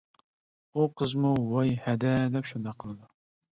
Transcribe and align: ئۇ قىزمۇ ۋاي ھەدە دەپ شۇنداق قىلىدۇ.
ئۇ 0.79 0.85
قىزمۇ 1.01 1.35
ۋاي 1.51 1.75
ھەدە 1.85 2.17
دەپ 2.39 2.53
شۇنداق 2.55 2.83
قىلىدۇ. 2.83 3.15